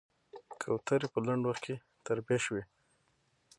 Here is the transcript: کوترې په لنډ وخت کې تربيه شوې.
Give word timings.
کوترې 0.61 1.07
په 1.13 1.19
لنډ 1.27 1.43
وخت 1.45 1.63
کې 1.65 1.75
تربيه 2.05 2.37
شوې. 2.45 2.63